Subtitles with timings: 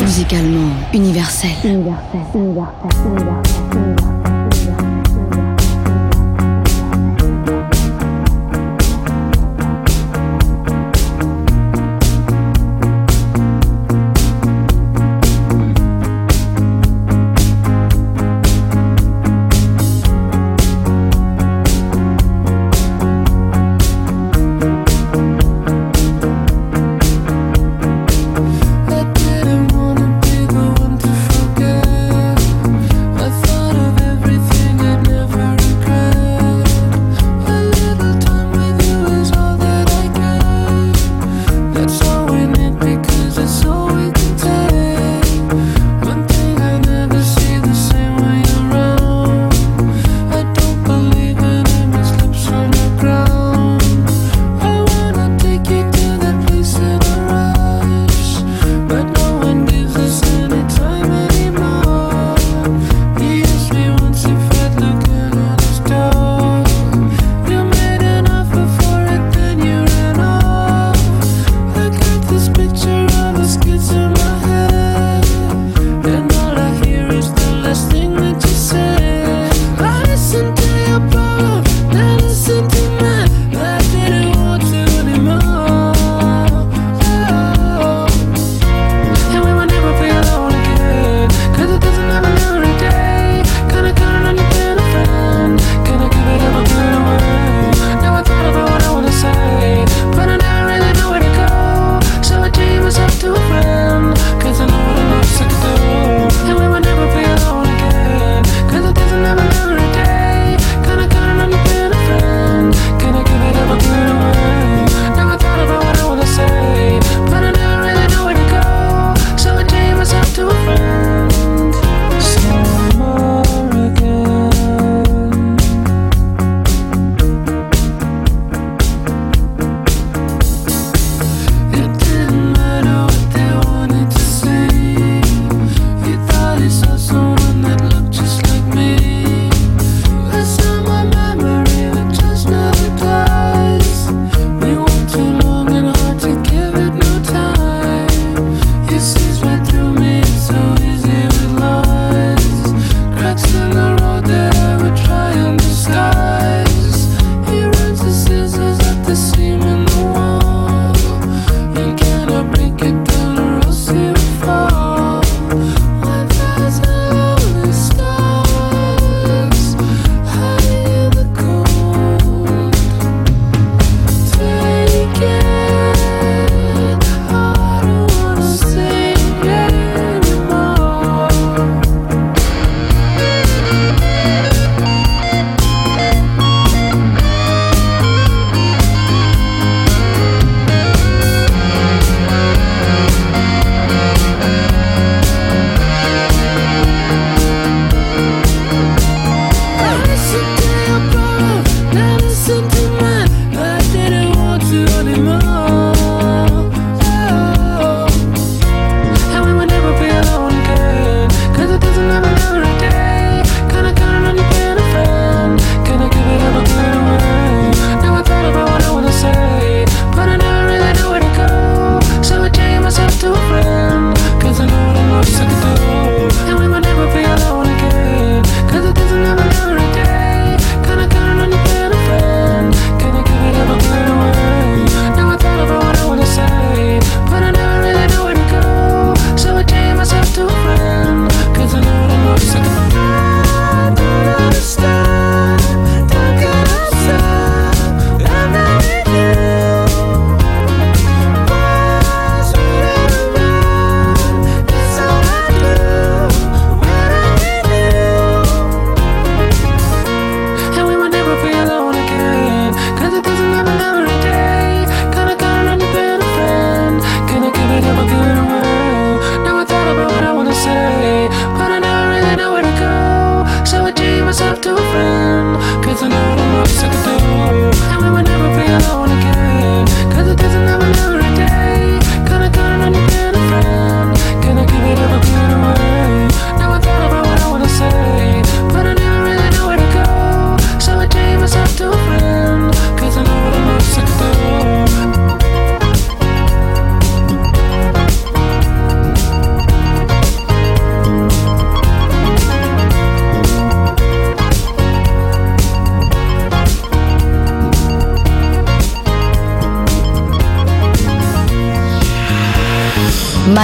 [0.00, 1.50] Musicalement universel.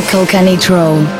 [0.00, 1.19] Michael Canitrot.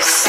[0.00, 0.28] house.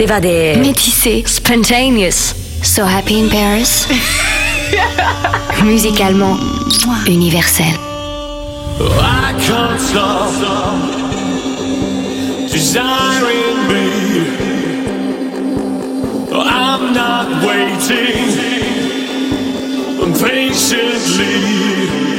[0.00, 0.56] s'évader.
[0.56, 1.22] Métissé.
[1.26, 2.34] Spontaneous.
[2.62, 3.86] So happy in Paris.
[5.62, 6.38] Musicalement,
[7.06, 7.66] universel.
[8.80, 10.32] I can't stop,
[12.50, 13.88] desiring me.
[16.32, 18.30] Oh, I'm not waiting
[20.18, 22.09] patiently.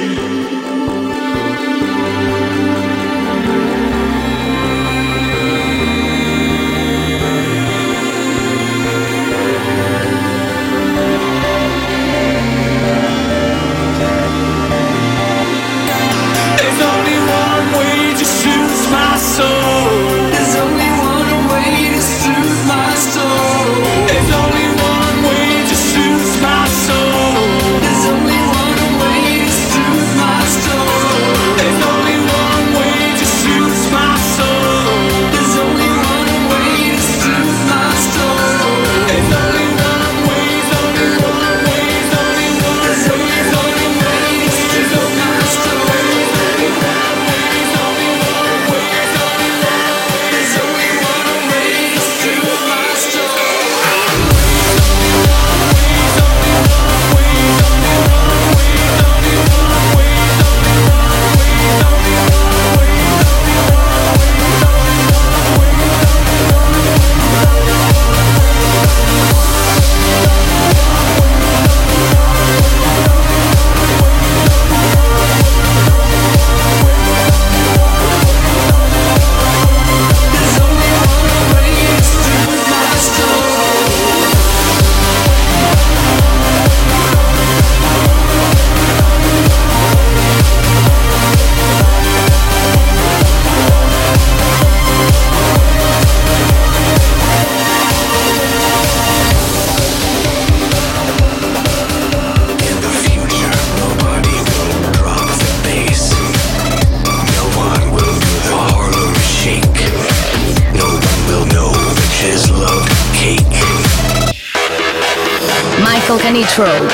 [116.12, 116.90] Michael Canitrot.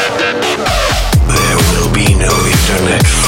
[1.28, 3.27] There will be no internet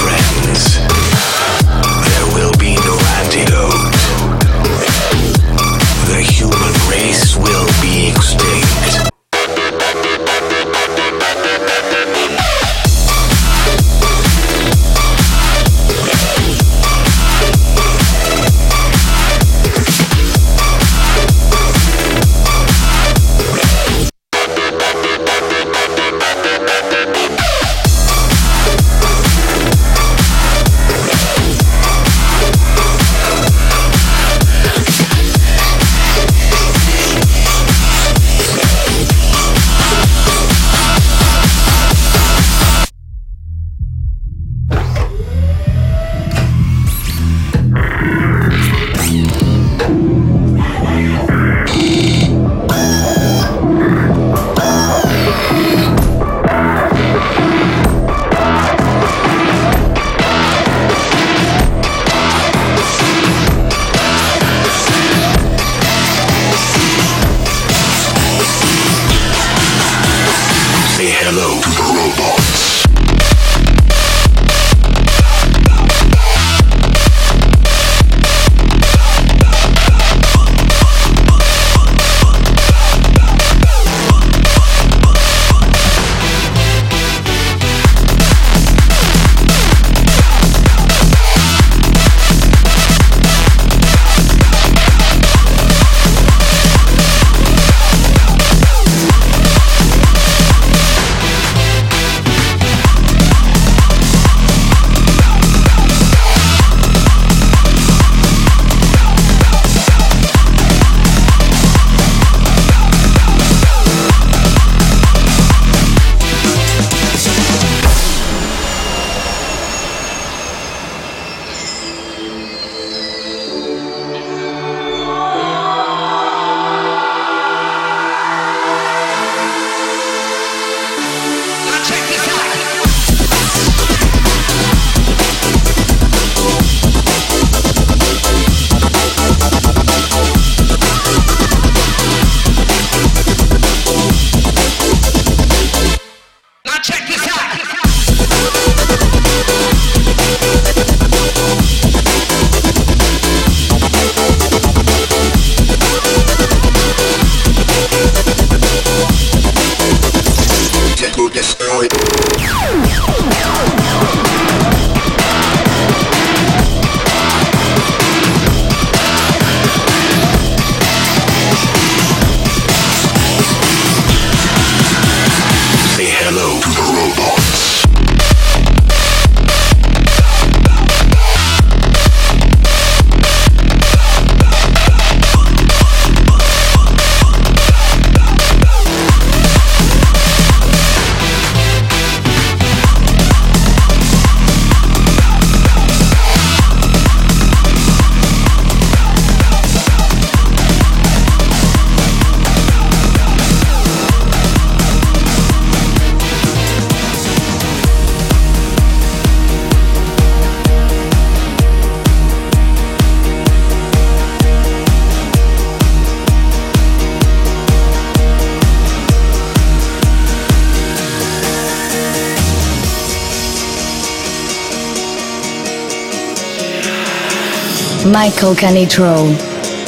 [228.12, 229.38] Michael Canitrot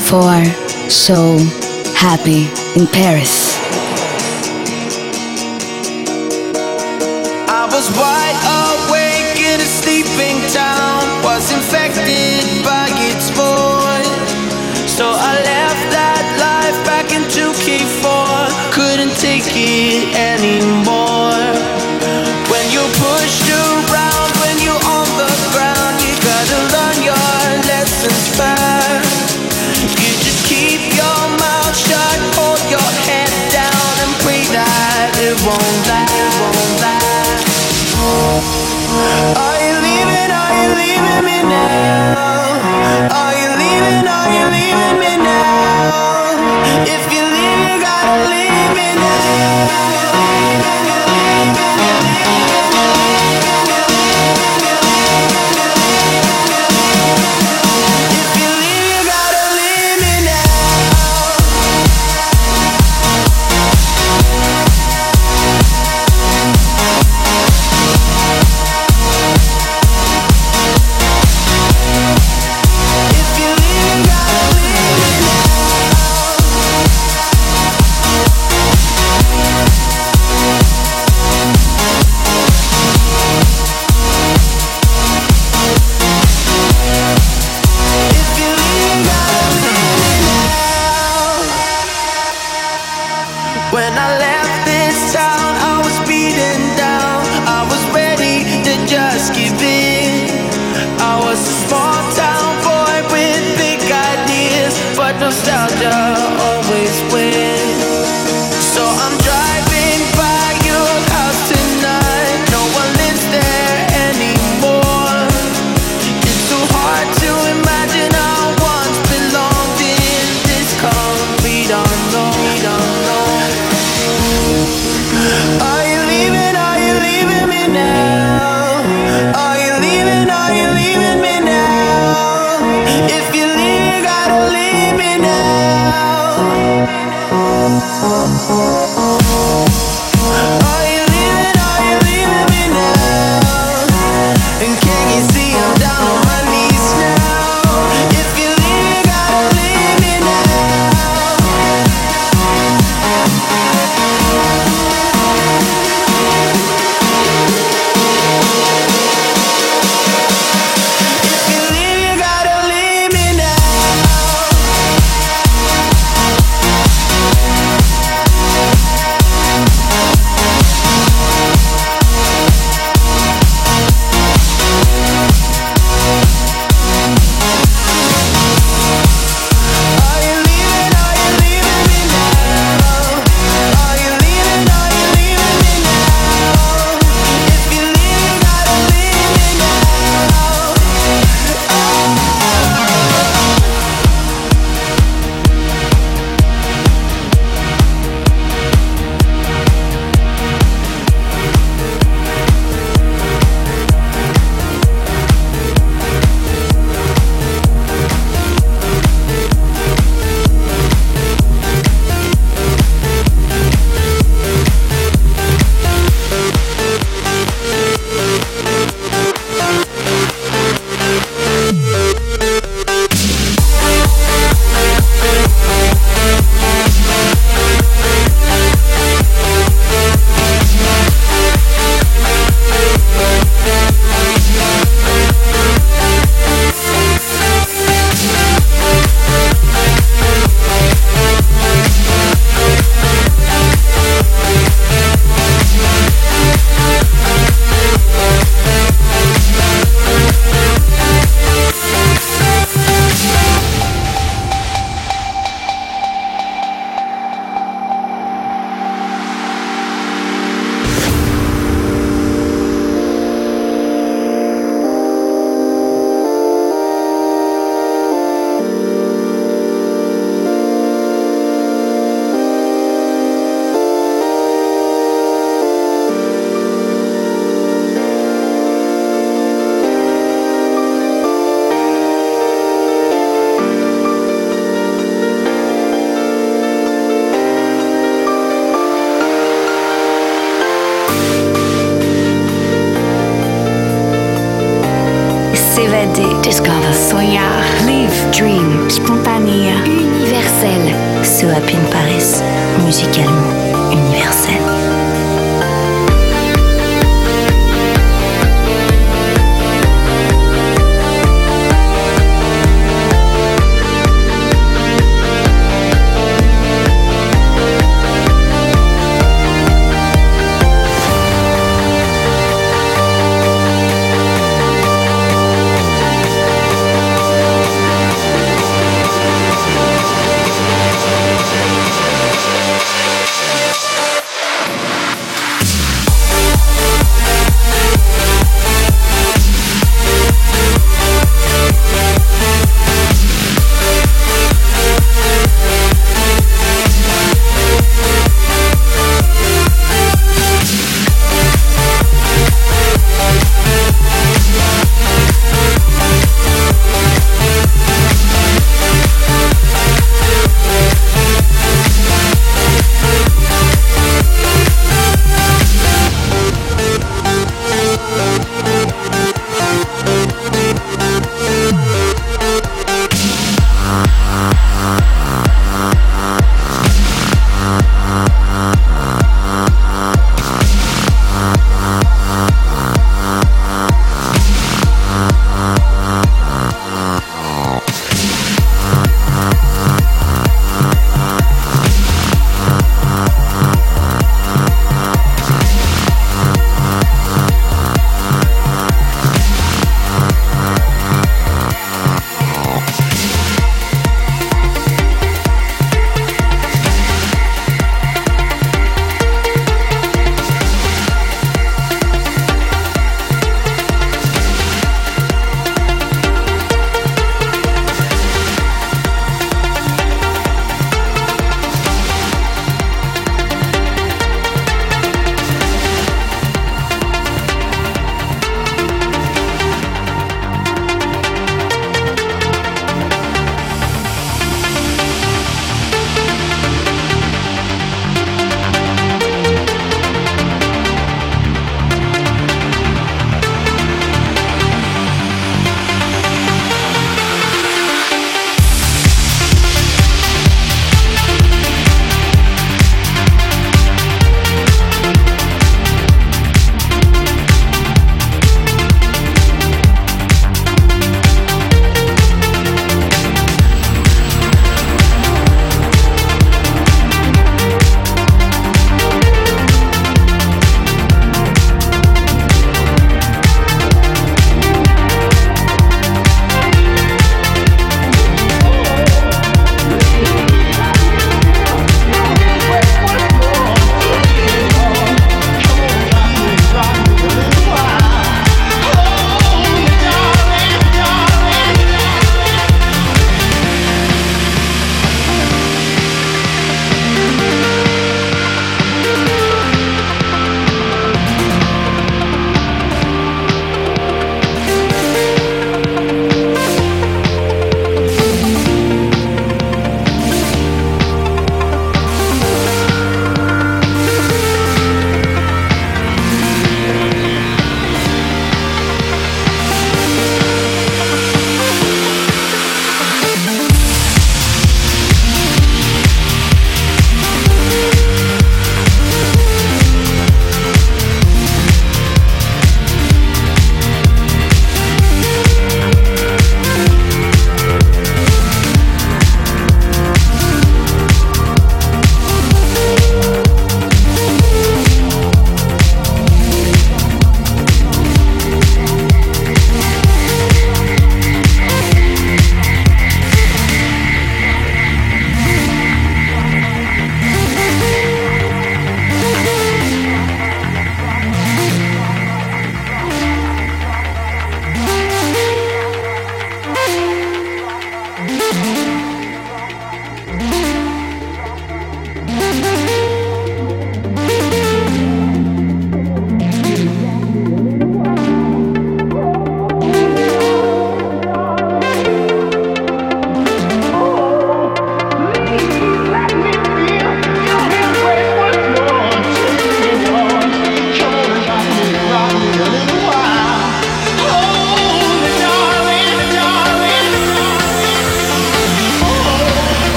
[0.00, 0.44] for
[0.90, 1.38] So
[1.96, 2.48] Happy
[2.78, 3.56] in Paris.
[7.48, 8.49] I was wide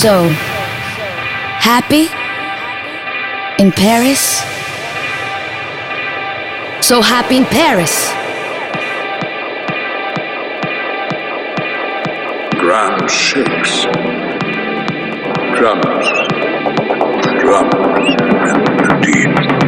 [0.00, 0.28] So,
[1.60, 2.08] happy
[3.62, 4.38] in Paris?
[6.80, 8.08] So happy in Paris.
[12.58, 13.84] Grand shakes.
[15.58, 16.08] Drums.
[17.42, 17.74] Drums.
[18.48, 19.59] And the deep.